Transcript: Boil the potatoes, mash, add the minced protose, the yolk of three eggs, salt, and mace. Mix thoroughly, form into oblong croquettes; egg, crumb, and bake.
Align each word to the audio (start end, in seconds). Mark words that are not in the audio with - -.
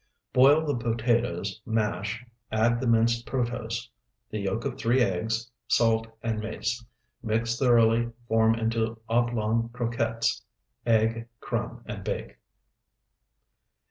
Boil 0.33 0.65
the 0.65 0.75
potatoes, 0.75 1.61
mash, 1.63 2.25
add 2.51 2.79
the 2.81 2.87
minced 2.87 3.27
protose, 3.27 3.87
the 4.31 4.39
yolk 4.39 4.65
of 4.65 4.75
three 4.75 4.99
eggs, 5.03 5.51
salt, 5.67 6.07
and 6.23 6.39
mace. 6.39 6.83
Mix 7.21 7.55
thoroughly, 7.59 8.09
form 8.27 8.55
into 8.55 8.99
oblong 9.07 9.69
croquettes; 9.71 10.41
egg, 10.87 11.27
crumb, 11.39 11.83
and 11.85 12.03
bake. 12.03 12.39